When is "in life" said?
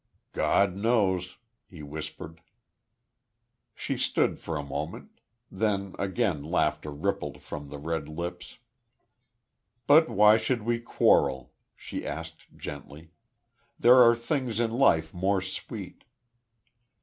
14.59-15.13